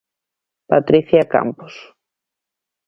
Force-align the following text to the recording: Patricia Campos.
Patricia 0.71 1.23
Campos. 1.33 1.73